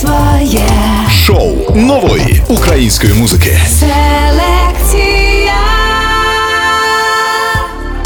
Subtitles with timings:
[0.00, 0.68] своє.
[1.10, 3.58] Шоу нової української музики.
[3.68, 5.52] Селекція.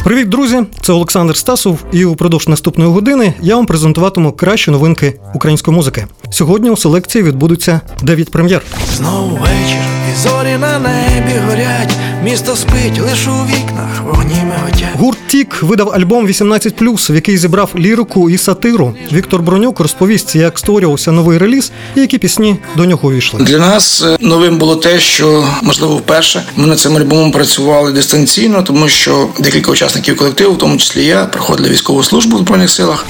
[0.05, 0.63] Привіт, друзі!
[0.83, 6.07] Це Олександр Стасов, і упродовж наступної години я вам презентуватиму кращі новинки української музики.
[6.31, 8.63] Сьогодні у селекції відбудуться 9 прем'єр.
[8.97, 9.79] Знову вечір,
[10.13, 11.95] і зорі на небі горять.
[12.25, 14.97] Місто спить, лиш у вікнах вогні миготять.
[14.99, 18.95] Гурт Тік видав альбом 18+, в який зібрав лірику і сатиру.
[19.13, 23.41] Віктор Бронюк розповість, як створювався новий реліз і які пісні до нього увійшли.
[23.41, 28.63] Для нас е, новим було те, що можливо вперше ми над цим альбомом працювали дистанційно,
[28.63, 33.07] тому що декілька учасників колективу, в тому числі я, проходили військову службу в збройних силах.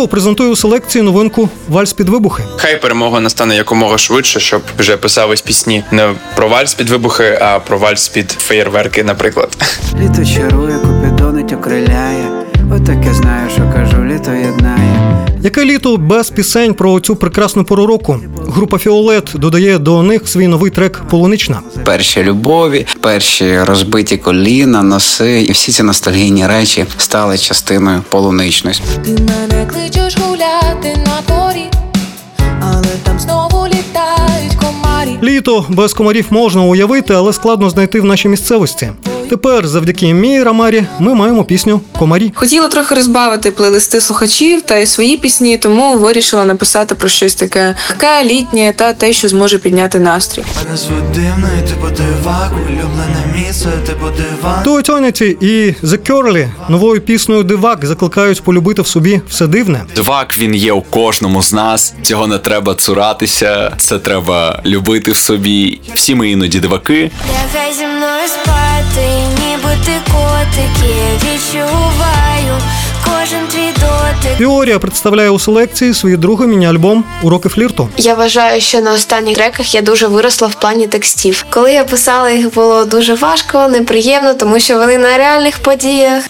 [0.00, 2.42] НЛО презентує у селекції новинку Вальс під вибухи.
[2.56, 7.58] Хай перемога настане якомога швидше, щоб вже писались пісні не про вальс під вибухи, а
[7.58, 9.56] про вальс під феєрверки, наприклад.
[10.00, 12.28] Літо чарує, купідонить, окриляє.
[12.72, 15.09] Отаке знаю, що кажу, літо єднає.
[15.42, 18.20] Яке літо без пісень про цю прекрасну пору року?
[18.48, 21.60] Група Фіолет додає до них свій новий трек Полунична.
[21.84, 28.84] Перші любові, перші розбиті коліна, носи, і всі ці ностальгійні речі стали частиною полуничності.
[29.04, 31.66] Ти мене кличеш гуляти на порі,
[32.60, 34.09] але там знову комарі.
[35.22, 38.90] Літо без комарів можна уявити, але складно знайти в нашій місцевості.
[39.30, 42.32] Тепер, завдяки Мії Рамарі, ми маємо пісню Комарі.
[42.34, 47.76] Хотіла трохи розбавити плейлисти слухачів та й свої пісні, тому вирішила написати про щось таке
[47.88, 50.42] таке літнє та те, що зможе підняти настрій.
[51.68, 51.74] Ти
[54.02, 54.62] подивак.
[55.40, 59.84] І The Curly новою піснею Дивак закликають полюбити в собі все дивне.
[59.96, 61.94] Дивак він є у кожному з нас.
[62.02, 63.72] Цього не треба цуратися.
[63.76, 65.80] Це треба любити в собі.
[65.94, 67.10] Всі ми іноді диваки.
[67.32, 69.08] Лягай зі мною спати,
[69.40, 70.94] ніби ти котики,
[71.24, 72.60] відчуваю
[73.04, 73.39] кожен
[74.40, 74.50] твій.
[74.50, 77.88] Фіорія представляє у селекції свій другий міні-альбом Уроки флірту.
[77.96, 81.44] Я вважаю, що на останніх треках я дуже виросла в плані текстів.
[81.50, 86.24] Коли я писала їх, було дуже важко, неприємно, тому що вони на реальних подіях.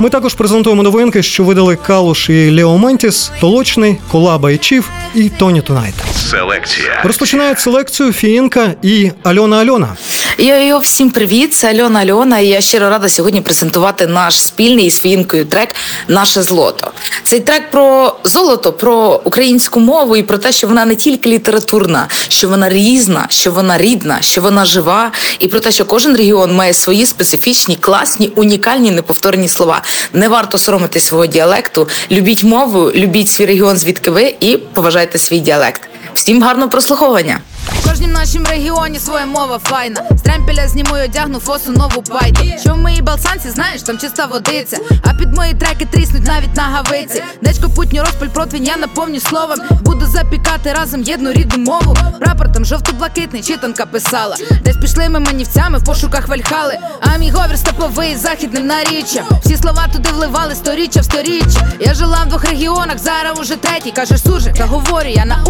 [0.00, 5.28] Ми також презентуємо новинки, що видали Калуш і Лео Ментіс, Толочний, Колаба і Чіф і
[5.28, 5.94] Тоні Тунайт.
[6.30, 7.00] Селекція.
[7.04, 9.96] Розпочинають селекцію Фіїнка і Альона Альона.
[10.38, 11.54] Йо-йо, всім привіт!
[11.54, 12.38] Це Альона Альона.
[12.38, 15.74] І я щиро рада сьогодні презентувати наш спільний із Фінкою трек
[16.08, 16.90] Наше злото.
[17.32, 22.08] Цей трек про золото, про українську мову і про те, що вона не тільки літературна,
[22.28, 26.54] що вона різна, що вона рідна, що вона жива, і про те, що кожен регіон
[26.54, 29.82] має свої специфічні, класні, унікальні, неповторні слова.
[30.12, 31.88] Не варто соромити свого діалекту.
[32.10, 35.91] Любіть мову, любіть свій регіон, звідки ви, і поважайте свій діалект.
[36.14, 37.38] Всім гарного прослуховування!
[37.68, 40.02] В кожнім нашім регіоні своя мова файна.
[40.16, 42.40] З тремпеля зніму й одягну фосу нову пайду.
[42.60, 44.78] Що в моїй балсанці, знаєш, там чиста водиця.
[45.02, 47.22] А під мої треки тріснуть навіть на гавиці.
[47.42, 49.58] Дечко путню розпаль противень, я наповню словом.
[49.82, 51.96] Буду запікати разом єдну рідну мову.
[52.20, 54.36] Прапор там жовто-блакитний, читанка писала.
[54.64, 56.78] Десь пішли ми манівцями в пошуках вальхали.
[57.00, 59.24] А мій говір степовий західним наріччям.
[59.44, 61.68] Всі слова туди вливали сторіччя в сторіччя.
[61.80, 63.90] Я жила в двох регіонах, зараз уже третій.
[63.90, 65.44] Кажеш, суже, та говорю я на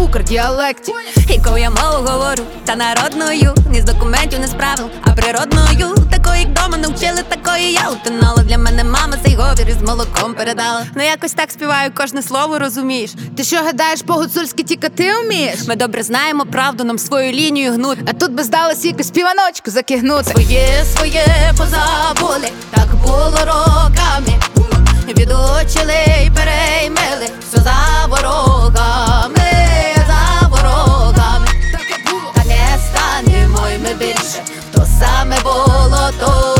[0.53, 0.93] укрдіалекті.
[1.29, 5.95] Яку я мову говорю, та народною, ні з документів, не з правил, а природною.
[6.11, 8.43] Такої, як дома не вчили, такої я утинала.
[8.43, 10.85] Для мене мама цей говір із молоком передала.
[10.95, 13.11] Ну якось так співаю, кожне слово розумієш.
[13.37, 15.59] Ти що гадаєш, по-гуцульськи тільки ти вмієш?
[15.67, 17.99] Ми добре знаємо правду, нам свою лінію гнуть.
[18.07, 20.31] А тут би здалося якусь співаночку закигнути.
[20.31, 21.25] Своє, своє
[21.57, 24.39] позабули, так було роками.
[25.07, 25.93] Відучили
[26.25, 29.42] й переймили, все за ворогами,
[36.25, 36.52] було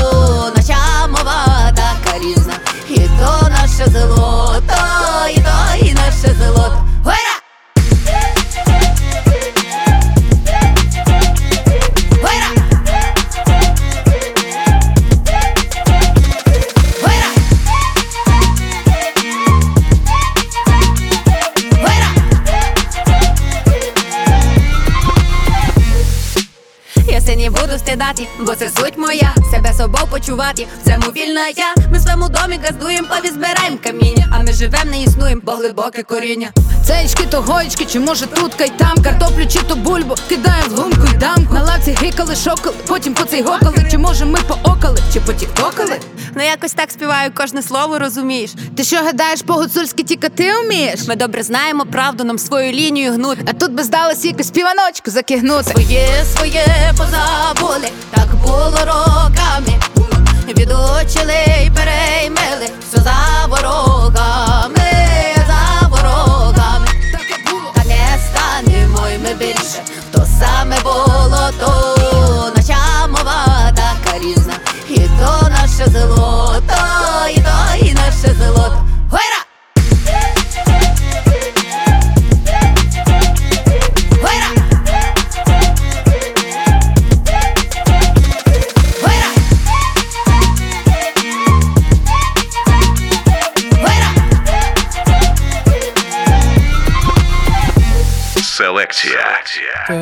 [27.96, 29.36] не бо це суть моя.
[29.52, 31.88] Себе собою почувати, в цьому вільна я.
[31.92, 34.28] Ми в своєму домі газдуєм, повізбираєм каміння.
[34.32, 36.52] А ми живем, не існуєм, бо глибоке коріння.
[36.88, 41.08] Цеєчки то гоєчки, чи може тут кай там Картоплю чи то бульбу, кидаєм в гумку
[41.16, 45.20] й дамку На лавці гикали, шокали, потім по цей гокали Чи може ми поокали, чи
[45.20, 46.00] потіктокали
[46.36, 48.52] Ну якось так співаю, кожне слово розумієш.
[48.78, 51.08] Ти що гадаєш, по-гуцульськи тільки ти вмієш?
[51.08, 53.40] Ми добре знаємо правду, нам свою лінію гнуть.
[53.46, 56.08] А тут би здалося якусь співаночку закигнути Своє,
[56.38, 56.66] своє
[56.98, 59.80] позабули, так було роками,
[60.48, 64.53] від очілей переймили все за ворога.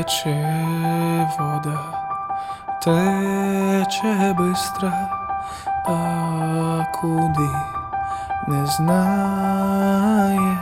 [0.04, 1.80] Тече вода,
[2.82, 4.94] тече бистра,
[5.86, 7.50] а куди
[8.48, 10.58] не знає.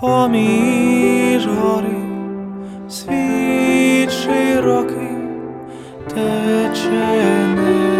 [0.00, 2.02] Поміж гори
[2.88, 5.16] світ широкий
[6.08, 7.92] тече не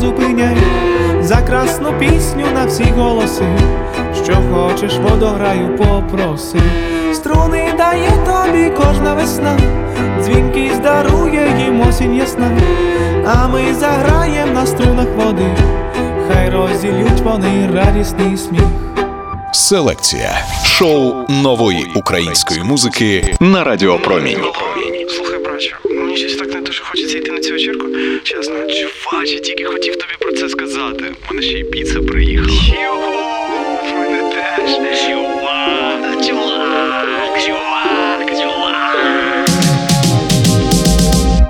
[0.00, 0.56] зупиняй,
[1.20, 3.44] за красну пісню на всі голоси,
[4.24, 6.58] що хочеш, водограю попроси.
[7.14, 9.58] Струни дає тобі кожна весна,
[10.20, 12.50] дзвінки здарує їм осінь ясна,
[13.26, 15.56] а ми заграєм на струнах води,
[16.28, 18.62] хай розділють вони радісний сміх.
[19.52, 24.40] Селекція шоу нової української музики на Радіо Промінь.
[25.08, 27.86] Слухай, браче, мені щось так не дуже хочеться йти на цю вечірку.
[28.28, 31.04] Чесно, Чувач, я тільки хотів тобі про це сказати.
[31.30, 32.60] У мене ще й піца приїхала.
[32.82, 33.12] Його,
[33.82, 34.70] в мене теж.
[35.08, 39.48] Чувак, чувак, чувак, чувак.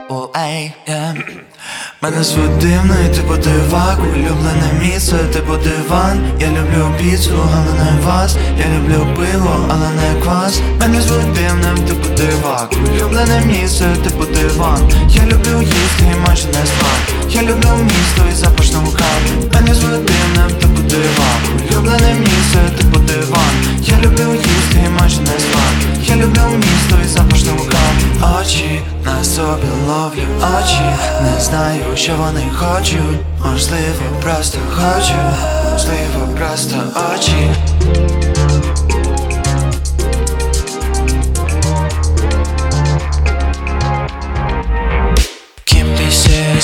[0.08, 0.72] О, ей.
[2.02, 8.36] Мене звуть дивний, типу дивак Улюблене місце, типу диван Я люблю піцу, але не вас.
[8.58, 10.60] Я люблю пиво, але не квас.
[10.80, 16.66] Мене звуть дивним, типу дивак Улюблене місце, типу диван Я люблю їсти і майже не
[16.66, 22.98] спати Я люблю місто і запашну каву Мене звуть дивним, типу дивак Улюблене місце, типу
[22.98, 23.54] диван.
[23.82, 25.86] Я люблю їсти і майже не спати.
[26.02, 30.22] Я люблю місто і запашну каву Очі на собі ловлю
[30.60, 30.82] очі
[31.22, 33.20] Не знаю, що вони хочуть.
[33.44, 35.14] Можливо, просто хочу
[35.72, 36.76] Можливо, просто
[37.14, 37.50] очі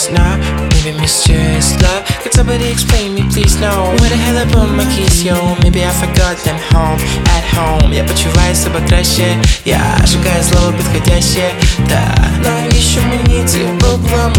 [0.03, 0.35] serious now,
[0.73, 2.03] maybe mysterious love.
[2.21, 3.59] Could somebody explain me, please?
[3.59, 5.35] No, where the hell I put my keys, yo?
[5.63, 6.99] Maybe I forgot them home,
[7.35, 7.93] at home.
[7.93, 11.51] Я почуваю себе краще, я шукаю слово підходяще.
[11.89, 12.29] Та
[12.84, 14.34] навіщо мені ці проблеми?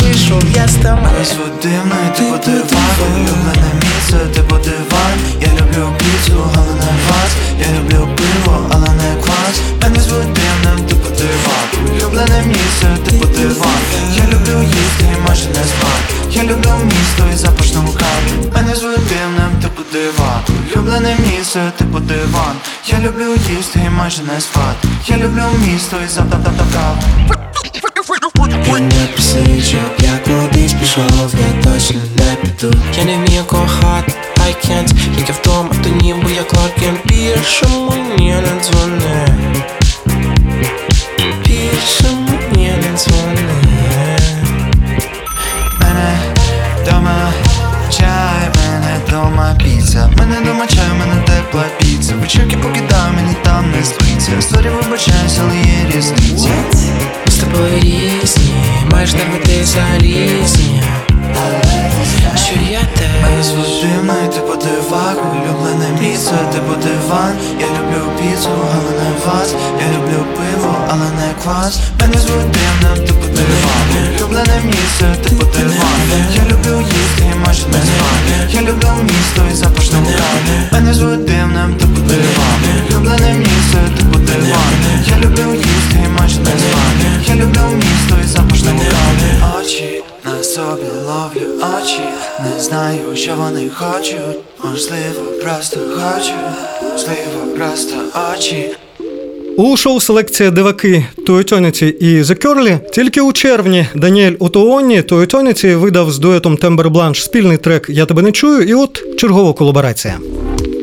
[0.00, 0.60] Вийшов я.
[0.84, 7.32] Мене звуть дивний, типу диван Улюблене місце, типу диван Я люблю піцу, але не вас.
[7.60, 9.60] Я люблю пиво, але не квас.
[9.82, 13.80] Мене звуть дивним, типу диван Улюблене місце, типу диван
[14.16, 16.14] Я люблю їсти майже не спати.
[16.32, 18.52] Я люблю місто і запашну каву.
[18.54, 20.40] Мене звуть дивним, типу диван
[20.76, 22.54] Улюблене місце, типу диван
[22.86, 24.88] Я люблю їсти і майже не спати.
[25.06, 27.29] Я люблю місто і запашну каву
[27.64, 32.74] І не щоб я кудись пішов, я точно не піду.
[32.98, 35.16] Я не вмію кохати, I can't.
[35.16, 39.26] Тільки вдома, то ніби я Кларк Кент Більше мені не дзвони.
[41.46, 43.42] Більше мені не дзвони.
[45.80, 46.18] Мене
[46.90, 47.32] дома
[47.90, 48.29] чай,
[49.40, 52.14] дома піца Мене дома чай, мене тепла піца.
[52.14, 56.48] Вечірки покидаю, мені там не спиться Сорі, вибачаюсь, але є різниця.
[57.26, 58.54] З тобою різні,
[58.92, 60.82] маєш нерви залізні.
[62.36, 63.08] Що я те?
[63.22, 63.42] Мене
[63.82, 69.54] дивно і типу дивак Улюблене місце, типу диван Я люблю піцу, але не вас.
[69.80, 71.80] Я люблю пиво, але не квас.
[72.00, 73.59] Мене звуть дивним, типу диван
[74.18, 76.00] Улюблене місце, типу диван
[76.36, 81.24] Я люблю їсти і майже не спати Я люблю місто і запашну каву Мене звуть
[81.24, 84.74] дивним, типу диван Улюблене місце, типу диван
[85.08, 90.44] Я люблю їсти і майже не спати Я люблю місто і запашну каву Очі на
[90.44, 92.00] собі ловлю очі,
[92.44, 96.34] не знаю, що вони хочуть, можливо, просто хочуть,
[96.92, 97.96] можливо, просто
[98.32, 98.76] очі.
[99.62, 106.10] У шоу селекція диваки Туетьоніці і The Curly тільки у червні Даніель Отуонні Туетьоніці видав
[106.10, 110.18] з дуетом Тембер Бланш спільний трек Я тебе не чую, і от чергова колаборація.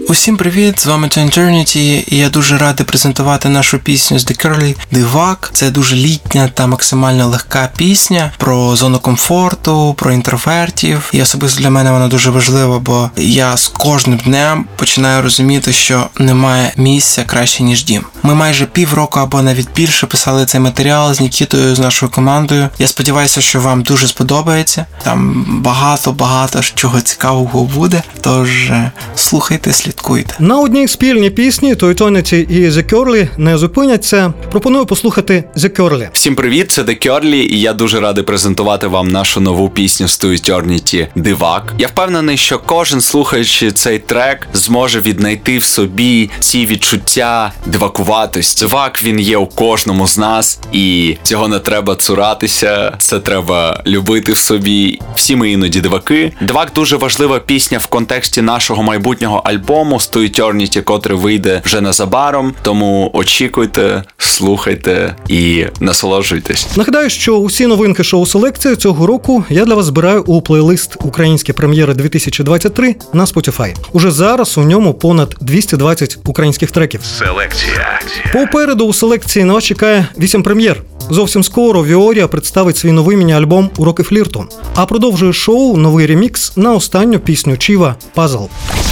[0.09, 0.79] Усім привіт!
[0.79, 5.49] З вами Journey, і я дуже радий презентувати нашу пісню з The Curly Дивак.
[5.53, 11.09] Це дуже літня та максимально легка пісня про зону комфорту, про інтровертів.
[11.13, 16.07] І особисто для мене вона дуже важлива, бо я з кожним днем починаю розуміти, що
[16.17, 18.05] немає місця краще ніж дім.
[18.23, 22.69] Ми майже півроку або навіть більше писали цей матеріал з Нікітою, з нашою командою.
[22.79, 24.85] Я сподіваюся, що вам дуже сподобається.
[25.03, 28.03] Там багато багато чого цікавого буде.
[28.21, 30.35] Тож е, слухайте, слідкуйте.
[30.39, 34.33] На одній спільній пісні Toytonity і The Curly не зупиняться.
[34.51, 36.07] Пропоную послухати The Curly.
[36.13, 40.19] Всім привіт, це The Curly, і я дуже радий презентувати вам нашу нову пісню з
[40.23, 41.73] Eternity Дивак.
[41.77, 48.65] Я впевнений, що кожен, слухаючи цей трек, зможе віднайти в собі ці відчуття дивакуватості.
[48.65, 52.95] Дивак він є у кожному з нас, і цього не треба цуратися.
[52.99, 54.99] Це треба любити в собі.
[55.15, 56.33] Всі ми іноді диваки.
[56.41, 62.53] Дивак дуже важлива пісня в контексті нашого майбутнього альбому з Eternity, котрий вийде вже незабаром.
[62.61, 66.67] Тому очікуйте, слухайте і насолоджуйтесь.
[66.77, 71.53] Нагадаю, що усі новинки шоу селекції цього року я для вас збираю у плейлист Українські
[71.53, 73.75] прем'єри 2023 на Spotify.
[73.91, 77.01] Уже зараз у ньому понад 220 українських треків.
[77.03, 78.01] Селекція.
[78.33, 80.83] Попереду у селекції на вас чекає 8 прем'єр.
[81.09, 84.45] Зовсім скоро Віорія представить свій новий міні-альбом Уроки флірту.
[84.75, 88.43] А продовжує шоу новий ремікс на останню пісню Чіва Пазл.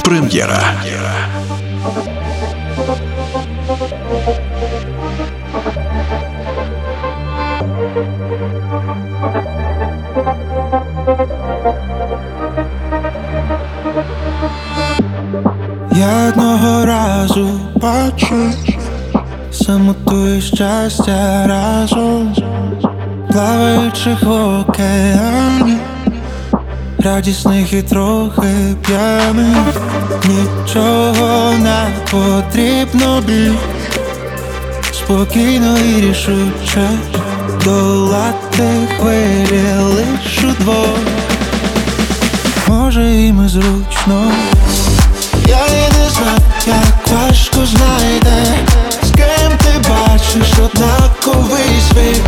[0.04, 0.74] Прем'єра.
[15.96, 18.36] Я одного разу бачу
[19.56, 22.36] самоту і щастя разом,
[23.32, 25.78] плаваючих в океані,
[27.00, 29.82] радісних і трохи п'яних,
[30.26, 33.56] нічого не потрібно біль,
[34.92, 36.90] спокійно і рішуче
[37.64, 41.00] долати хвилі лиш удвох.
[42.68, 44.32] Може і ми зручно.
[45.48, 48.44] Я не знав, як важко знайде,
[49.16, 52.24] ким ти бачиш однаковий світ,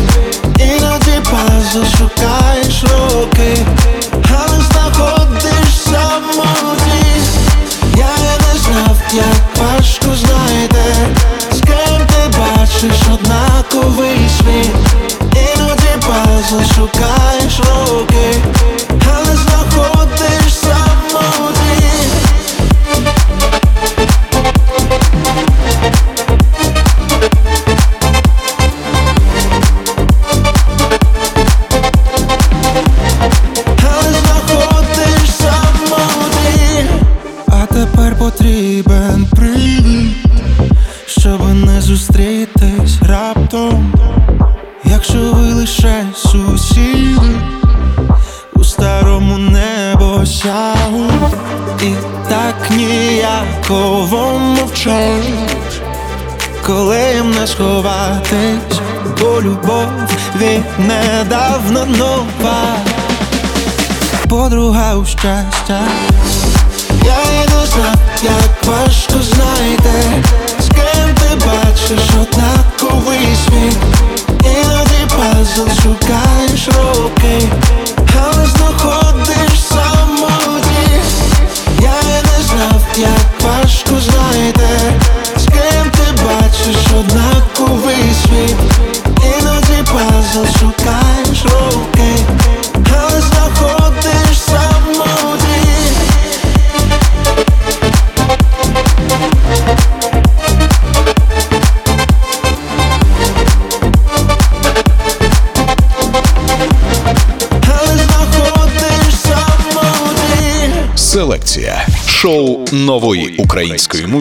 [0.60, 3.58] іноді пазл шукаєш роки,
[4.14, 7.22] але знаходиш самоті.
[7.98, 10.96] Я не знав, як важко знайде,
[11.52, 14.76] з ким ти бачиш однаковий світ,
[15.32, 18.36] іноді пазл шукаєш роки,
[19.16, 19.37] але
[65.18, 65.57] stress.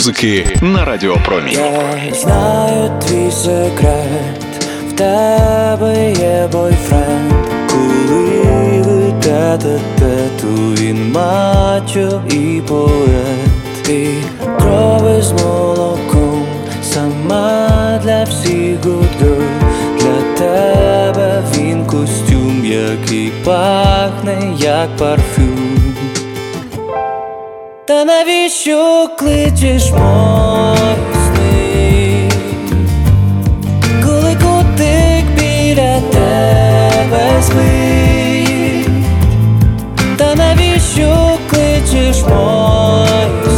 [0.06, 1.52] Музики на Радіо Промінь.
[1.52, 7.32] Я знаю твій секрет, в тебе є бойфренд,
[7.70, 9.58] коли ви те
[10.40, 10.46] то
[10.82, 14.08] він мачо і поет, ти
[14.58, 16.46] крови з молоком,
[16.82, 19.42] сама для всіх гудов,
[19.98, 25.55] для тебе він костюм, який пахне, як парфюм.
[27.86, 32.30] Та навіщо кличеш мої сни?
[34.04, 38.88] Коли кутик біля тебе спить?
[40.16, 43.08] Та навіщо кличеш мої
[43.44, 43.55] сни?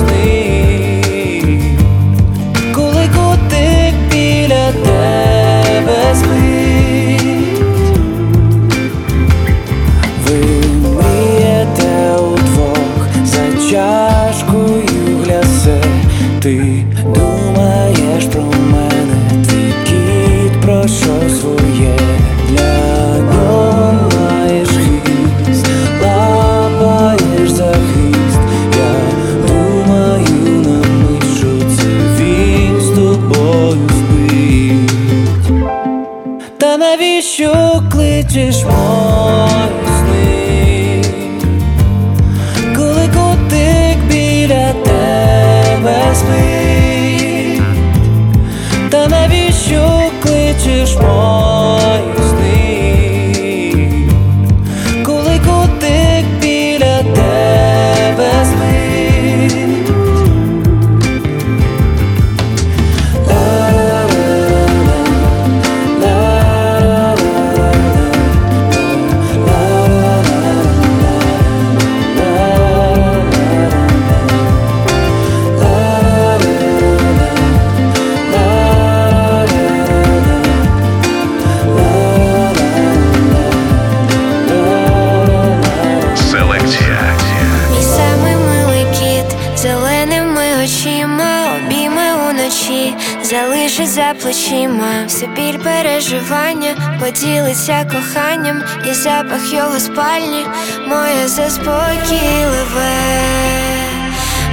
[98.98, 100.46] Запах його спальні,
[100.86, 102.96] моє заспокійливе,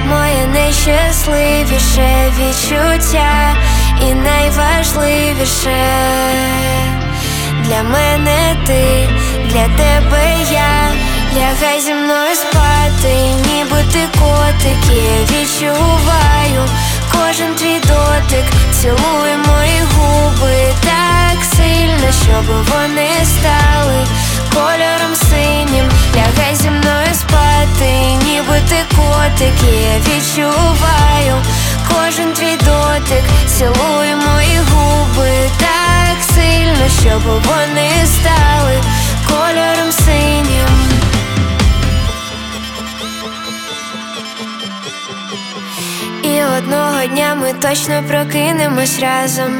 [0.08, 3.56] моє найщасливіше відчуття,
[4.02, 5.86] і найважливіше.
[7.64, 9.08] Для мене ти,
[9.44, 10.92] для тебе я.
[11.36, 13.14] Лягай зі мною спати,
[13.46, 16.68] ніби ти котик, я відчуваю
[17.12, 24.06] кожен твій дотик, цілуй мої губи так сильно, щоб вони стали
[24.54, 25.90] кольором синім.
[26.16, 27.90] Лягай зі мною спати,
[28.24, 31.42] ніби ти котик, я відчуваю
[32.06, 38.80] кожен твій дотик, цілуй мої губи так сильно, щоб вони стали
[39.28, 40.68] кольором синім.
[46.22, 49.52] І одного дня ми точно прокинемось разом,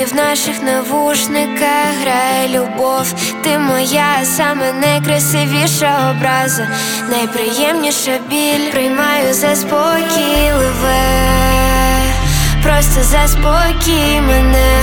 [0.00, 3.14] і в наших навушниках грає любов.
[3.42, 6.68] Ти моя саме найкрасивіша образа,
[7.10, 11.00] найприємніша біль приймаю заспокійливе,
[12.62, 14.82] просто заспокій мене,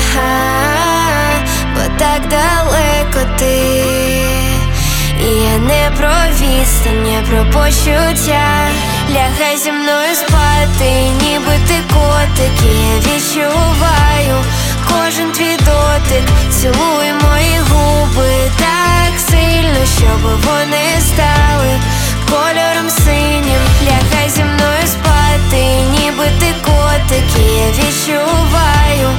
[1.76, 3.62] бо так далеко ти.
[5.22, 8.68] І я не про відстань, я про почуття
[9.10, 10.92] Лягай зі мною спати,
[11.24, 14.44] ніби ти котик, і я відчуваю
[14.96, 21.80] кожен твій дотик, цілуй мої губи так сильно, щоб вони стали
[22.30, 23.62] кольором синім.
[23.84, 25.64] Лягай зі мною спати,
[26.00, 29.10] ніби ти котик, і я відчуваю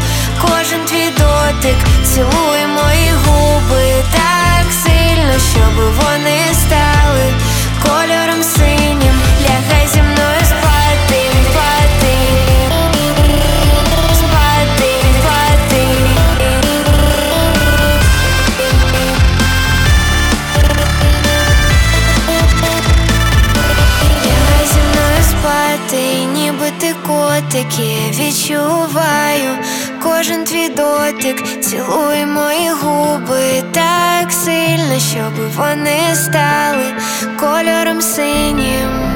[0.40, 7.26] кожен твій дотик, цілуй мої губи так сильно, щоб вони стали
[7.82, 9.20] кольором синім.
[9.42, 10.15] Лягай зі мною
[27.66, 29.58] котик, я відчуваю
[30.02, 36.94] кожен твій дотик, цілуй мої губи так сильно, щоб вони стали
[37.40, 39.15] кольором синім.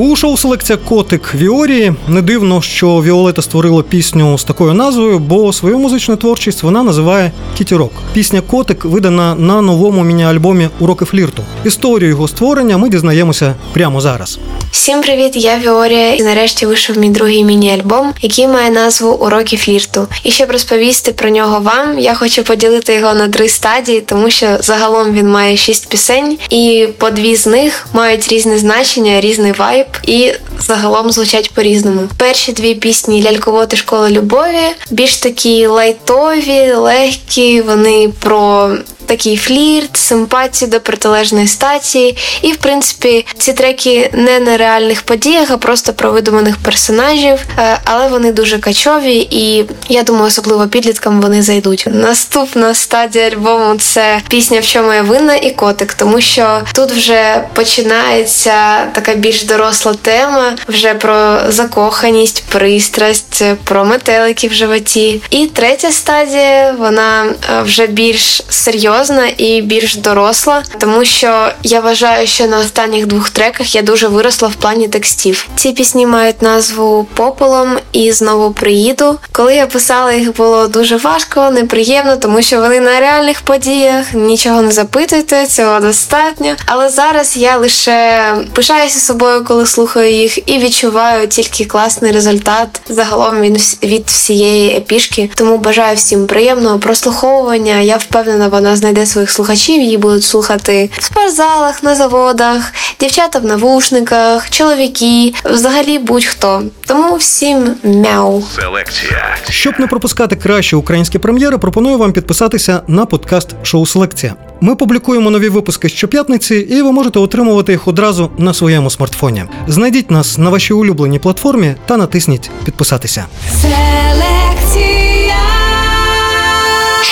[0.00, 5.52] У шоу селекція Котик Віорії не дивно, що Віолета створила пісню з такою назвою, бо
[5.52, 7.92] свою музичну творчість вона називає kitty rock.
[8.12, 11.42] Пісня Котик видана на новому міні-альбомі Уроки флірту.
[11.64, 14.38] Історію його створення ми дізнаємося прямо зараз.
[14.72, 20.06] Всім привіт, я Віорія, і нарешті вийшов мій другий міні-альбом, який має назву Уроки флірту.
[20.24, 24.46] І щоб розповісти про нього вам, я хочу поділити його на три стадії, тому що
[24.60, 29.86] загалом він має шість пісень, і по дві з них мають різне значення, різний вайб,
[30.02, 32.08] і загалом звучать по-різному.
[32.16, 37.60] Перші дві пісні Ляльковоти школа любові більш такі лайтові, легкі.
[37.60, 38.70] Вони про
[39.10, 42.16] такий флірт, симпатію до протилежної статі.
[42.42, 47.38] І, в принципі, ці треки не на реальних подіях, а просто про видуманих персонажів.
[47.58, 51.84] Е, Але вони дуже качові, і я думаю, особливо підліткам вони зайдуть.
[51.86, 57.44] Наступна стадія альбому це пісня В чому я винна і котик, тому що тут вже
[57.54, 65.22] починається така більш доросла тема, вже про закоханість, пристрасть, про метелики в животі.
[65.30, 68.99] І третя стадія вона е, вже більш серйозна
[69.36, 74.48] і більш доросла, тому що я вважаю, що на останніх двох треках я дуже виросла
[74.48, 75.48] в плані текстів.
[75.56, 79.18] Ці пісні мають назву Пополом і знову приїду.
[79.32, 84.62] Коли я писала їх, було дуже важко, неприємно, тому що вони на реальних подіях, нічого
[84.62, 86.54] не запитуйте, цього достатньо.
[86.66, 93.40] Але зараз я лише пишаюся собою, коли слухаю їх, і відчуваю тільки класний результат загалом
[93.40, 95.30] від, від всієї епішки.
[95.34, 97.78] Тому бажаю всім приємного прослуховування.
[97.80, 103.44] Я впевнена, вона знайде своїх слухачів, її будуть слухати в спортзалах, на заводах, дівчата в
[103.44, 106.62] навушниках, чоловіки, взагалі будь-хто.
[106.86, 108.42] Тому всім мяу.
[108.60, 109.36] Селекція.
[109.50, 114.34] Щоб не пропускати кращі українські прем'єри, пропоную вам підписатися на подкаст Шоу Селекція.
[114.60, 119.44] Ми публікуємо нові випуски щоп'ятниці, і ви можете отримувати їх одразу на своєму смартфоні.
[119.68, 123.26] Знайдіть нас на вашій улюбленій платформі та натисніть підписатися.
[123.62, 124.39] Селекція.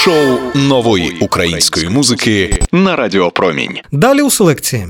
[0.09, 3.79] Шоу нової української музики на Радіопромінь.
[3.92, 4.87] Далі у селекції.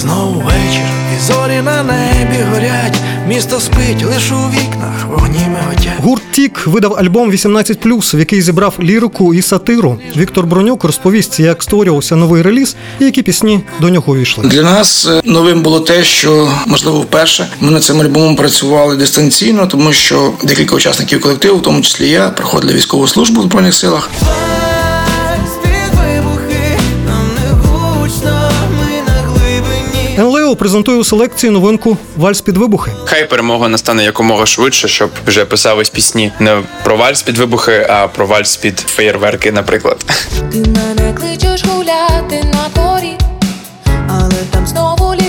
[0.00, 0.82] Знову вечір,
[1.16, 2.96] і зорі на небі горять.
[3.28, 6.00] Місто спить, лиш у вікнах, вогні миготять.
[6.02, 9.98] Гурт Тік видав альбом 18+, в який зібрав лірику і сатиру.
[10.16, 14.44] Віктор Бронюк розповість, як створювався новий реліз і які пісні до нього увійшли.
[14.48, 19.66] Для нас е, новим було те, що можливо вперше ми над цим альбомом працювали дистанційно,
[19.66, 24.10] тому що декілька учасників колективу, в тому числі я, проходили військову службу в збройних силах.
[30.48, 32.90] НЛО презентує у селекції новинку Вальс під вибухи.
[33.04, 38.08] Хай перемога настане якомога швидше, щоб вже писались пісні не про вальс під вибухи, а
[38.08, 40.04] про вальс під феєрверки, наприклад.
[40.52, 43.12] Ти мене кличеш гуляти на порі,
[44.08, 45.27] але там знову комарі.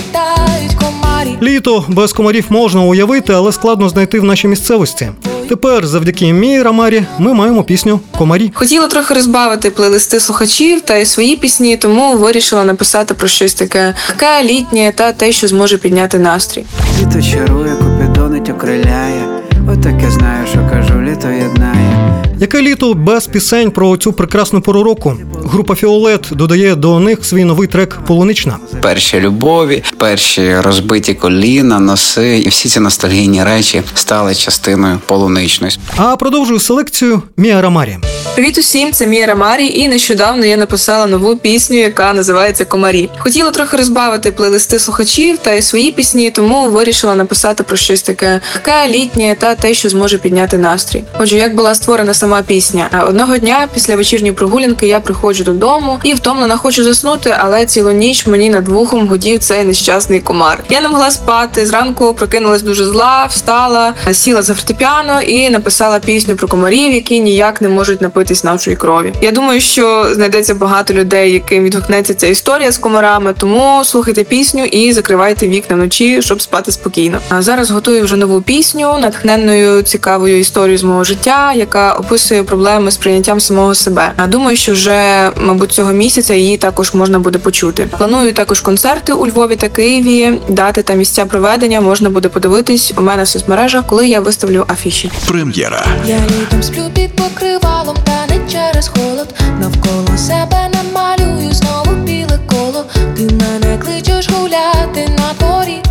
[1.42, 5.08] Літо без комарів можна уявити, але складно знайти в нашій місцевості.
[5.48, 8.50] Тепер, завдяки Мії Рамарі, ми маємо пісню Комарі.
[8.54, 13.94] Хотіла трохи розбавити плейлисти слухачів та й свої пісні, тому вирішила написати про щось таке
[14.06, 16.64] таке літнє та те, що зможе підняти настрій.
[17.00, 19.22] Літо чарує, купідонить окриляє.
[19.68, 21.99] Отаке знаю, що кажу, літо єднає.
[22.40, 25.16] Яке літо без пісень про цю прекрасну пору року?
[25.44, 28.56] Група Фіолет додає до них свій новий трек Полунична.
[28.82, 35.78] Перші любові, перші розбиті коліна, носи і всі ці ностальгійні речі стали частиною полуничної.
[35.96, 37.98] А продовжую селекцію Мія Рамарі.
[38.34, 43.08] Привіт усім, це Мія Рамарі, і нещодавно я написала нову пісню, яка називається Комарі.
[43.18, 48.40] Хотіла трохи розбавити плейлисти слухачів та й свої пісні, тому вирішила написати про щось таке
[48.52, 51.04] таке літнє та те, що зможе підняти настрій.
[51.18, 56.14] Отже, як була створена сама пісня, одного дня після вечірньої прогулянки я приходжу додому і
[56.14, 60.64] втомлена хочу заснути, але цілу ніч мені над вухом гудів цей нещасний комар.
[60.70, 61.66] Я не могла спати.
[61.66, 67.60] Зранку прокинулась дуже зла, встала, сіла за фортепіано і написала пісню про комарів, які ніяк
[67.60, 69.12] не можуть напитись нашої крові.
[69.22, 73.34] Я думаю, що знайдеться багато людей, яким відгукнеться ця історія з комарами.
[73.38, 77.18] Тому слухайте пісню і закривайте вікна вночі, щоб спати спокійно.
[77.28, 82.90] А зараз готую вже нову пісню, натхненною цікавою історією з мого життя, яка описує проблеми
[82.90, 84.12] з прийняттям самого себе.
[84.16, 87.86] А думаю, що вже мабуть цього місяця її також можна буде почути.
[87.98, 90.38] Планую також концерти у Львові та Києві.
[90.48, 95.10] Дати та місця проведення можна буде подивитись у мене в соцмережах, коли я виставлю афіші.
[95.28, 95.86] Прем'єра.
[96.06, 99.34] Я літом сплю під покривалом, та не через холод.
[99.60, 102.84] Навколо себе намалюю знову біле коло.
[103.16, 105.82] Ти мене кличеш гуляти на дворі,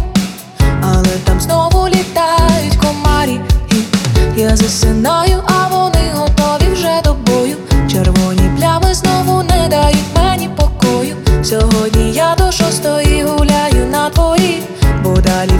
[0.82, 3.39] але там знову літають комарі.
[4.38, 5.29] І я засинаю,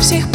[0.10, 0.28] всіх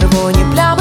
[0.00, 0.73] червоні плями.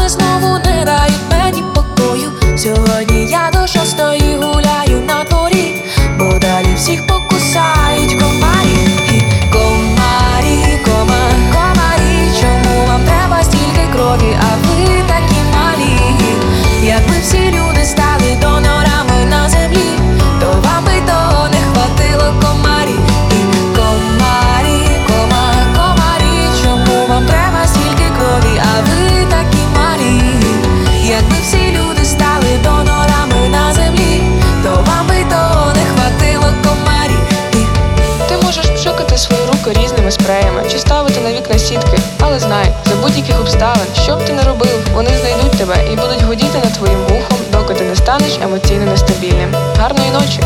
[43.24, 47.00] будь-яких обставин, що б ти не робив, вони знайдуть тебе і будуть годіти над твоїм
[47.00, 49.56] вухом, доки ти не станеш емоційно нестабільним.
[49.78, 50.40] Гарної ночі!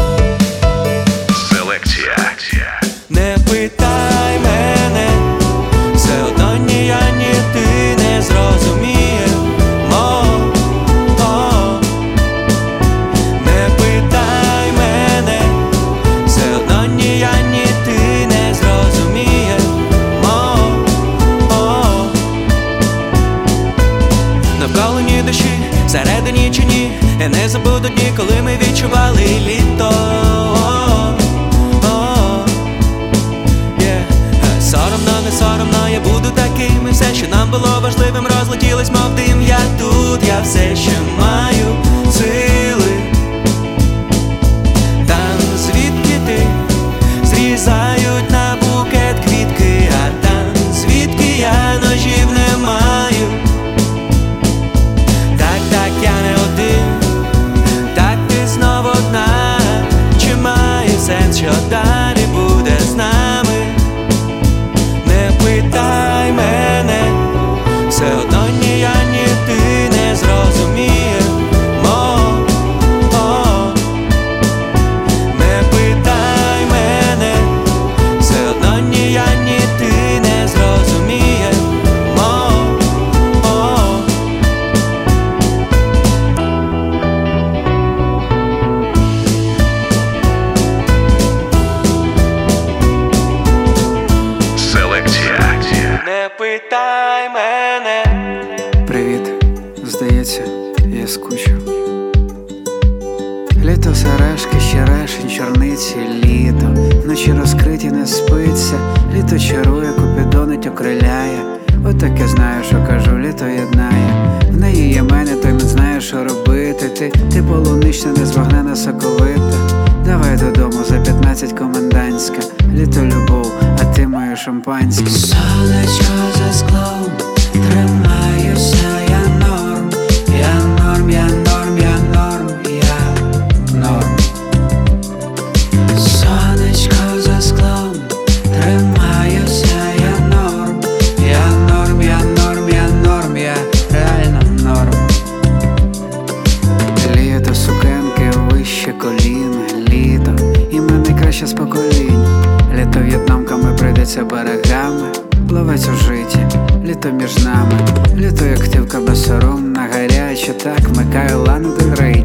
[158.87, 161.73] Дівка безсоромна, гаряча, так микає лану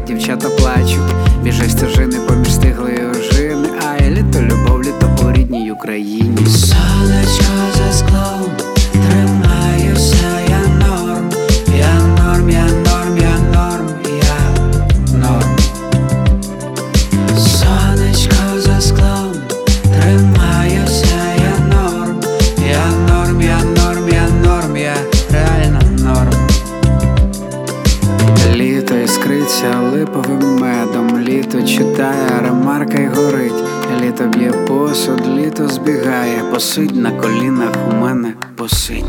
[0.07, 6.37] дівчата плачуть, біжать стежини поміж стиглої ожини, а я літо любов, літо по рідній Україні.
[6.47, 8.72] Сонечко за склом
[36.53, 39.03] посидь на колінах у мене посидь.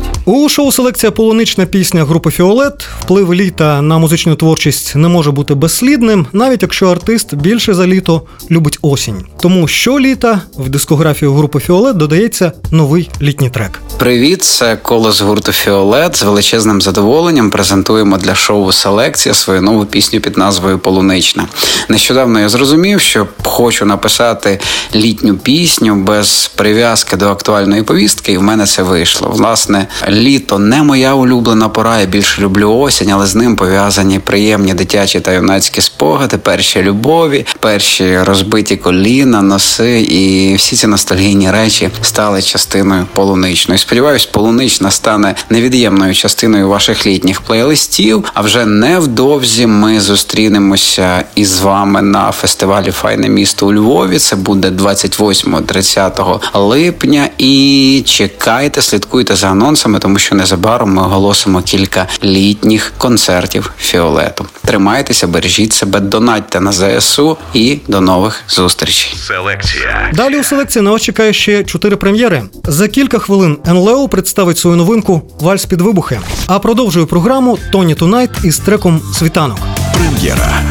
[0.45, 2.87] У шоу селекція полунична пісня групи Фіолет.
[3.01, 8.21] Вплив літа на музичну творчість не може бути безслідним, навіть якщо артист більше за літо
[8.51, 9.25] любить осінь.
[9.41, 13.81] Тому що літа в дискографію групи Фіолет додається новий літній трек.
[13.97, 16.15] Привіт, це коло з гурту Фіолет.
[16.15, 21.47] З величезним задоволенням презентуємо для шоу Селекція свою нову пісню під назвою Полунична.
[21.89, 24.59] Нещодавно я зрозумів, що хочу написати
[24.95, 29.29] літню пісню без прив'язки до актуальної повістки, і в мене це вийшло.
[29.29, 29.87] Власне,
[30.35, 31.99] літо не моя улюблена пора.
[31.99, 37.45] Я більше люблю осінь, але з ним пов'язані приємні дитячі та юнацькі спогади, перші любові,
[37.59, 43.79] перші розбиті коліна, носи, і всі ці ностальгійні речі стали частиною полуничної.
[43.79, 48.23] Сподіваюсь, полунична стане невід'ємною частиною ваших літніх плейлистів.
[48.33, 54.19] А вже невдовзі ми зустрінемося із вами на фестивалі Файне місто у Львові.
[54.19, 57.29] Це буде 28-30 липня.
[57.37, 64.45] І чекайте, слідкуйте за анонсами, тому що незабаром ми оголосимо кілька літніх концертів фіолету.
[64.65, 69.15] Тримайтеся, бережіть себе, донатьте на ЗСУ і до нових зустрічей.
[69.17, 70.11] Селекція.
[70.13, 72.43] Далі у селекції на чекає ще чотири прем'єри.
[72.63, 76.19] За кілька хвилин НЛО представить свою новинку Вальс під вибухи.
[76.47, 79.57] А продовжує програму Тоні Тунайт із треком Світанок.
[79.93, 80.61] Прем'єра.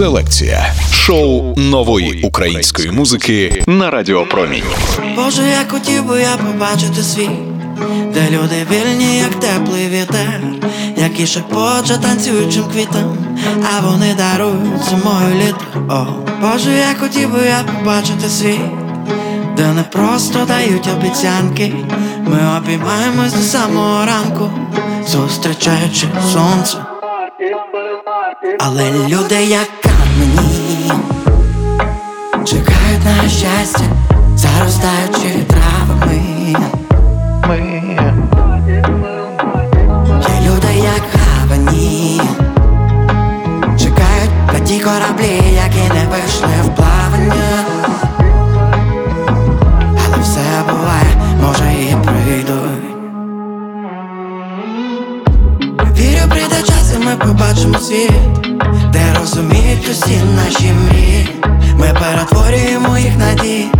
[0.00, 0.74] Селекція.
[0.92, 4.62] Шоу нової української музики на Радіо Промінь.
[5.16, 7.30] Боже, як хотів би я побачити світ,
[8.14, 10.42] де люди вільні, як теплий вітер,
[10.96, 13.16] які шепоче танцюючим квітам,
[13.64, 16.06] а вони дарують зимою літо.
[16.40, 18.60] Боже, як хотів би я побачити світ,
[19.56, 21.72] де не просто дають обіцянки,
[22.26, 24.50] ми обіймаємось до самого ранку,
[25.08, 26.78] зустрічаючи сонце.
[28.58, 29.79] Але люди, як
[32.44, 33.84] чекають на щастя,
[34.36, 36.20] заростаючи травами.
[40.28, 42.20] Є люди, як гавані,
[43.78, 47.64] чекають на ті кораблі, які не вийшли в плавання.
[50.06, 50.40] Але все
[50.70, 52.90] буває, може і прийдуть.
[55.98, 58.12] Вірю, прийде час, ми побачимо світ,
[58.92, 61.28] де розуміють усі наші мрії.
[61.76, 63.72] Ми перетворюємо їх на дії,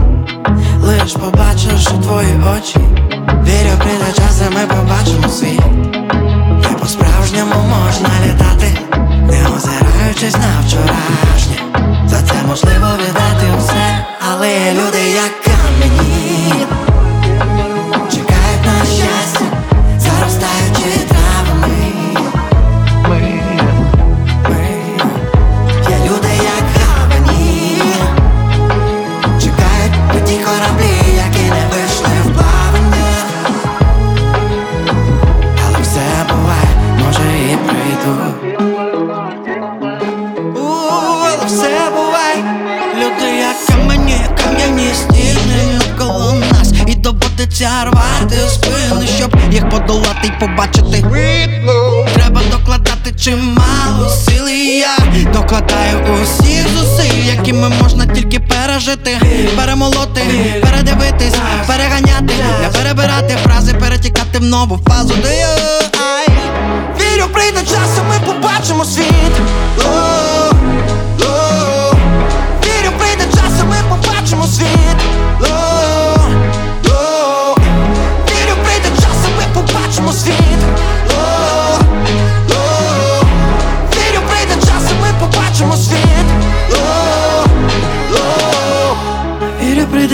[0.82, 2.78] лиш побачивши твої очі.
[3.44, 5.62] Вірю, прийде час, і ми побачимо світ,
[6.62, 8.78] де по-справжньому можна літати,
[9.10, 11.56] не озираючись на вчорашнє.
[12.06, 16.54] За це можливо віддати усе, але люди, як камені,
[48.30, 51.04] рвати спини, щоб їх подолати й побачити
[52.14, 54.96] Треба докладати чимало сили я
[55.32, 59.18] докладаю усіх зусиль, якими можна тільки пережити,
[59.56, 60.20] перемолоти,
[60.62, 61.34] передивитись,
[61.66, 65.14] переганяти, не перебирати фрази, перетікати в нову фазу.
[67.00, 69.34] Вірю, прийде час, і ми побачимо світ.
[72.64, 75.19] Вірю, прийде час, і ми побачимо світ.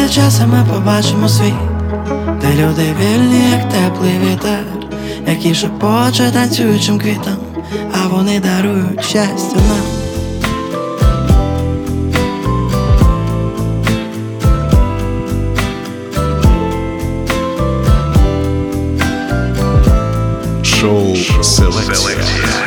[0.07, 1.55] Вірю, прийде ми побачимо світ.
[2.41, 4.65] Де люди вільні, як теплий вітер,
[5.27, 7.37] які шепоче танцюючим квітам,
[7.93, 9.83] а вони дарують щастя нам.
[20.63, 22.66] Шоу Селекція.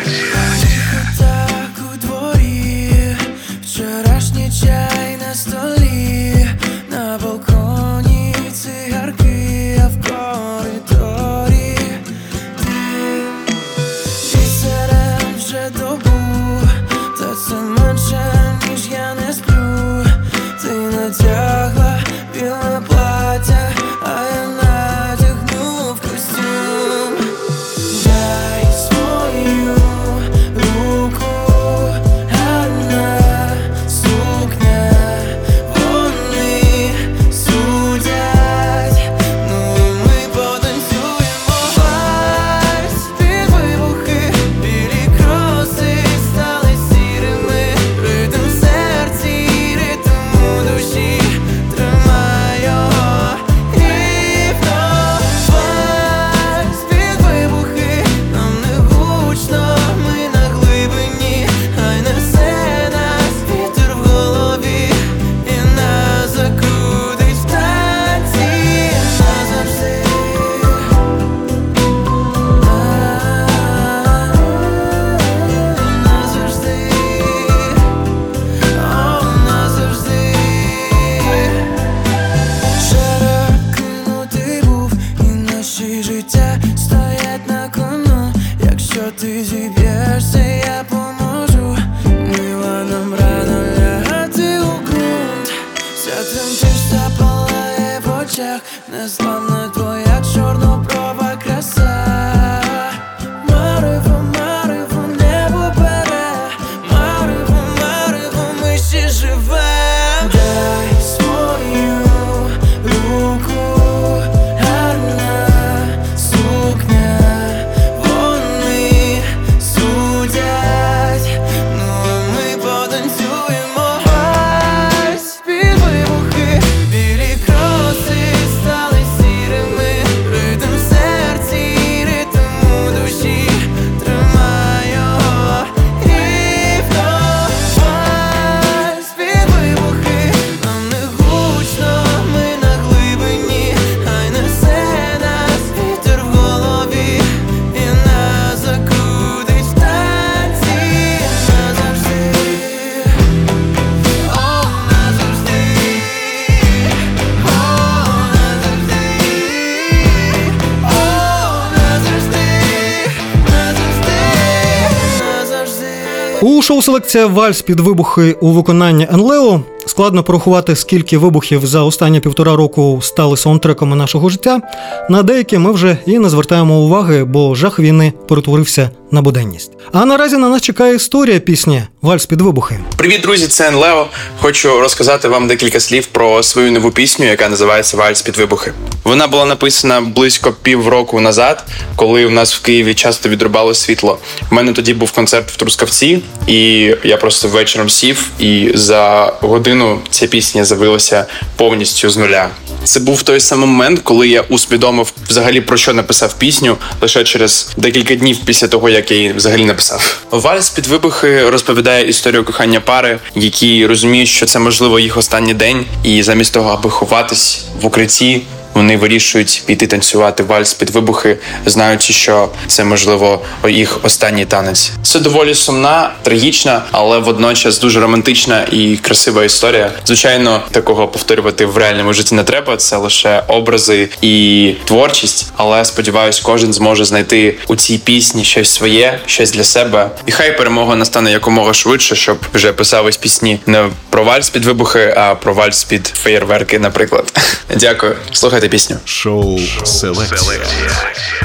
[166.70, 172.56] Шоу селекція Вальс під вибухи у виконанні Енлео складно порахувати, скільки вибухів за останні півтора
[172.56, 174.62] року стали саундтреками нашого життя.
[175.10, 179.72] На деякі ми вже і не звертаємо уваги, бо жах війни перетворився на буденність.
[179.92, 182.80] А наразі на нас чекає історія пісні Вальс під вибухи.
[182.98, 183.48] Привіт, друзі!
[183.48, 184.08] Це Енлео.
[184.42, 188.74] Хочу розказати вам декілька слів про свою нову пісню, яка називається Вальс під вибухи.
[189.04, 191.66] Вона була написана близько півроку назад,
[191.96, 194.18] коли у нас в Києві часто відрубало світло.
[194.52, 196.60] У мене тоді був концерт в Трускавці, і
[197.04, 199.79] я просто вечором сів, і за годину
[200.10, 201.26] ця пісня з'явилася
[201.56, 202.50] повністю з нуля.
[202.84, 207.70] Це був той самий момент, коли я усвідомив взагалі про що написав пісню лише через
[207.78, 210.18] декілька днів після того, як я її взагалі написав.
[210.32, 215.86] Вальс під вибухи розповідає історію кохання пари, які розуміють, що це можливо їх останній день,
[216.04, 218.42] і замість того, аби ховатись в укритті.
[218.80, 224.92] Вони вирішують піти танцювати вальс під вибухи, знаючи, що це можливо їх останній танець.
[225.04, 229.92] Це доволі сумна, трагічна, але водночас дуже романтична і красива історія.
[230.06, 232.78] Звичайно, такого повторювати в реальному житті не треба.
[232.78, 235.52] Це лише образи і творчість.
[235.58, 240.10] Але сподіваюсь, кожен зможе знайти у цій пісні щось своє, щось для себе.
[240.26, 245.14] І хай перемога настане якомога швидше, щоб вже писались пісні не про вальс під вибухи,
[245.18, 247.34] а про вальс під феєрверки, наприклад.
[247.76, 248.98] Дякую, слухайте пісню.
[249.06, 250.60] Шоу Селекція.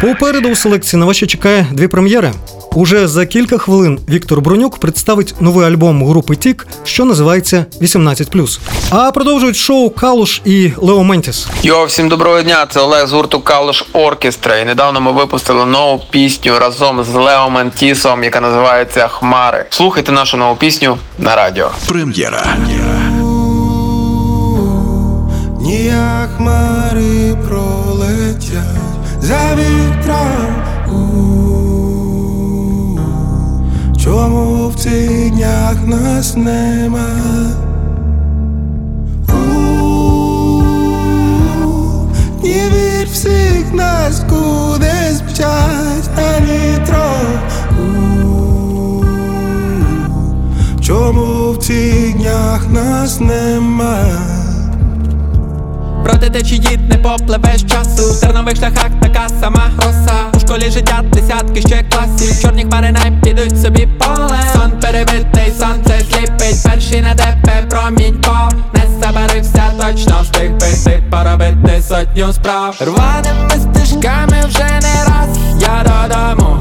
[0.00, 2.32] Попереду у селекції на вас чекає дві прем'єри.
[2.74, 8.58] Уже за кілька хвилин Віктор Бронюк представить новий альбом групи Тік, що називається 18+.
[8.90, 11.46] А продовжують шоу Калуш і Лео Ментіс.
[11.62, 12.66] Йо, всім доброго дня!
[12.70, 14.58] Це Олег з гурту Калуш Оркестра.
[14.58, 19.66] І недавно ми випустили нову пісню разом з Лео Ментісом, яка називається Хмари.
[19.70, 21.70] Слухайте нашу нову пісню на радіо.
[21.86, 22.56] Прем'єра.
[25.64, 28.64] Ніяк хмари пролетять
[29.20, 30.64] за вітром.
[33.96, 37.08] Чому в цих днях нас нема?
[42.42, 47.10] Не вір всіх нас кудись мчать на нітро.
[50.80, 54.43] Чому в цих днях нас нема?
[56.04, 58.12] Проти течії не попливеш часу.
[58.12, 60.14] В тернових шляхах така сама роса.
[60.34, 62.42] У школі життя десятки ще класів.
[62.42, 64.38] Чорні хмари не підуть собі поле.
[64.52, 72.32] Сон перебитий, сонце сліпить Перший на тебе промінько Не забарився, точно встиг пити Поробити сотню
[72.32, 72.76] справ.
[72.80, 76.53] Рваними стежками вже не раз Я додому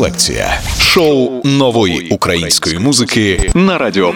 [0.00, 0.60] Селекція.
[0.80, 4.12] Шоу нової української музики на Радіо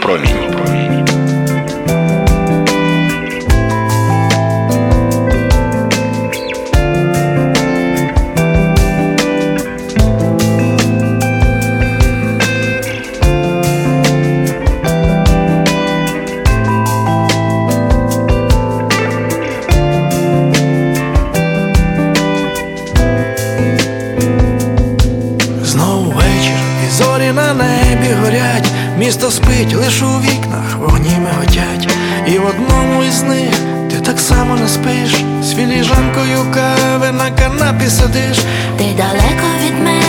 [29.34, 31.88] спить, лиш у вікнах вогні миготять.
[32.26, 33.54] І в одному із них
[33.90, 38.38] ти так само не спиш, з філіжанкою кави на канапі сидиш.
[38.78, 40.03] Ти далеко від мене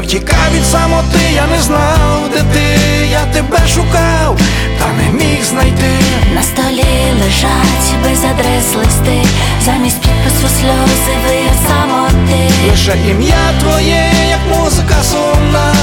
[0.00, 2.78] Я втікав від самоти, я не знав, де ти,
[3.10, 4.38] я тебе шукав,
[4.78, 5.98] та не міг знайти.
[6.34, 6.84] На столі
[7.22, 9.28] лежать без адрес листи,
[9.64, 12.50] замість підпису сльози вияв самоти.
[12.70, 15.74] Лише ім'я твоє, як музика сумна,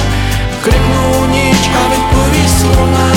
[0.64, 3.12] крикну ніч, а відповість луна.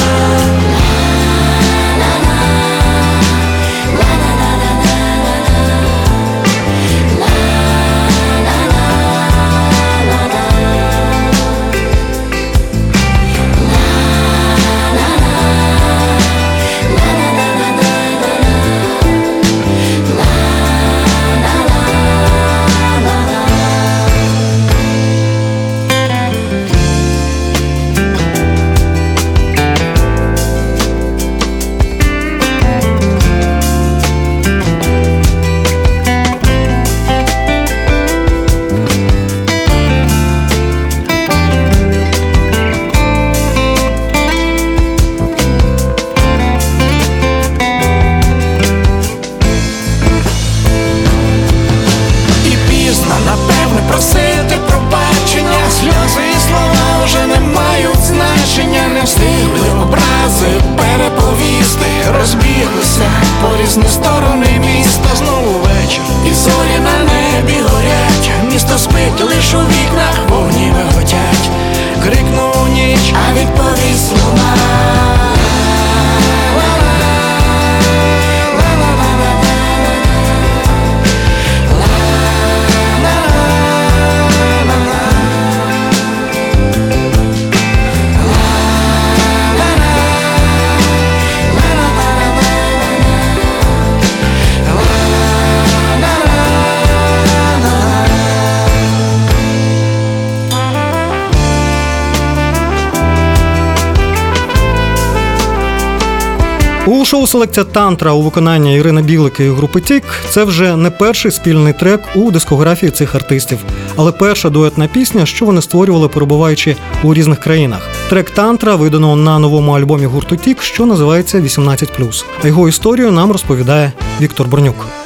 [107.11, 111.73] Шоу селекція Тантра у виконанні Ірини Білик і групи Тік це вже не перший спільний
[111.73, 113.59] трек у дискографії цих артистів,
[113.97, 117.89] але перша дуетна пісня, що вони створювали, перебуваючи у різних країнах.
[118.09, 122.25] Трек Тантра видано на новому альбомі гурту Тік, що називається «18+».
[122.43, 125.00] А його історію нам розповідає Віктор Бронюк.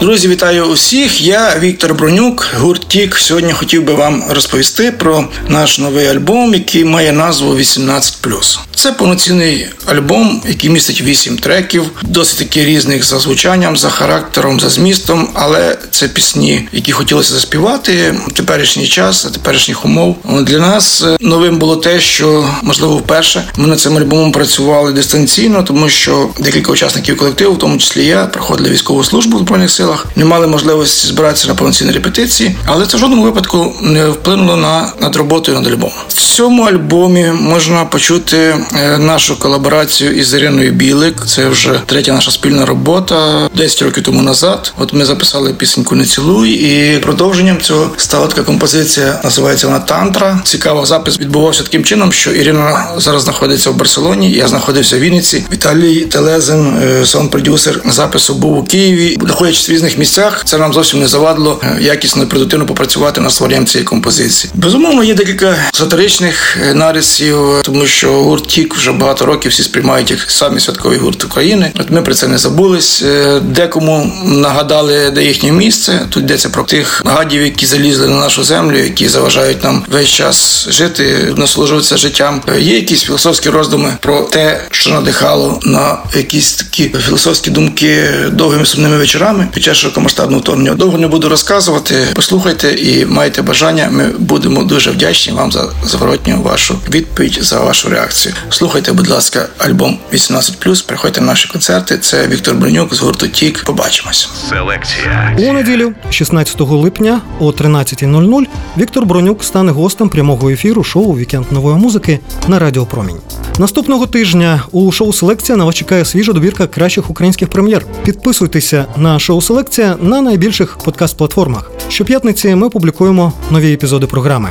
[0.00, 1.22] Друзі, вітаю усіх.
[1.22, 3.16] Я Віктор Бронюк, гурт Тік.
[3.18, 8.58] Сьогодні хотів би вам розповісти про наш новий альбом, який має назву «18+».
[8.74, 14.70] Це повноцінний альбом, який містить вісім треків, досить таки різних за звучанням, за характером, за
[14.70, 20.16] змістом, але це пісні, які хотілося заспівати в теперішній час, за теперішніх умов.
[20.42, 25.62] Для нас е, новим було те, що можливо вперше ми над цим альбомом працювали дистанційно,
[25.62, 30.06] тому що декілька учасників колективу, в тому числі я, проходили військову службу в збройних силах,
[30.16, 34.92] не мали можливості збиратися на повноцінні репетиції, але це в жодному випадку не вплинуло на
[35.00, 35.96] над роботою над альбомом.
[36.08, 41.26] В цьому альбомі можна почути е, нашу колаборацію із Іриною Білик.
[41.26, 44.72] Це вже третя наша спільна робота 10 років тому назад.
[44.78, 49.20] От ми записали пісеньку Не цілуй, і продовженням цього стала така композиція.
[49.24, 50.40] Називається вона Тантра.
[50.44, 54.30] Цікаво, запис відбувався таким чином, що Ірина зараз знаходиться в Барселоні.
[54.30, 55.44] Я знаходився в Вінниці.
[55.52, 59.18] Віталій Телезин, е, саунд-продюсер запису, був у Києві.
[59.20, 63.32] Знаходячись в різних місцях, це нам зовсім не завадило е, якісно і продуктивно попрацювати над
[63.32, 64.52] створенням цієї композиції.
[64.54, 70.10] Безумовно, є декілька сатиричних е, нарисів, тому що гурт Тік вже багато років всі сприймають
[70.10, 71.72] як самі святковий гурт України.
[71.80, 73.02] От ми про це не забулись.
[73.02, 76.00] Е, Декому нагадали, де їхнє місце.
[76.10, 80.68] Тут йдеться про тих гадів, які залізли на нашу землю, які заважають нам весь час
[80.70, 82.42] жити, насолоджуватися життям.
[82.48, 88.66] Е, Є якісь філософські роздуми про те, що надихало на якісь такі філософські думки довгими
[88.66, 90.74] сумними вечорами під час широкомасштабного вторгнення.
[90.74, 91.94] Довго не буду розказувати.
[92.14, 93.88] Послухайте і маєте бажання.
[93.92, 98.34] Ми будемо дуже вдячні вам за зворотню вашу відповідь за вашу реакцію.
[98.50, 101.98] Слухайте, будь ласка, альбом 18+, Приходьте на наші концерти.
[101.98, 103.64] Це Віктор Бронюк з гурту Тік.
[103.64, 104.28] Побачимось.
[104.48, 105.36] Селекція.
[105.38, 108.44] У неділю, 16 липня о 13.00,
[108.78, 113.20] Віктор Бронюк стане гостем прямого ефіру шоу Вікенд нової музики на Радіо Промінь.
[113.58, 117.84] Наступного тижня у шоу Селекція на вас чекає свіжа добірка кращих українських прем'єр.
[118.04, 119.57] Підписуйтеся на шоу Селекція
[120.00, 121.70] на найбільших подкаст-платформах.
[121.88, 124.48] Щоп'ятниці ми публікуємо нові епізоди програми.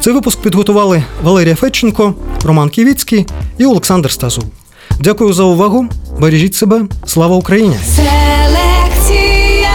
[0.00, 2.14] Цей випуск підготували Валерія Федченко,
[2.44, 3.26] Роман Ківіцький
[3.58, 4.44] і Олександр Стазул.
[5.00, 5.86] Дякую за увагу.
[6.20, 6.84] Бережіть себе.
[7.06, 7.76] Слава Україні!
[7.96, 9.70] Селекція.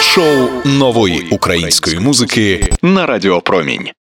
[0.00, 3.88] Шоу нової української музики на Радіо Промінь.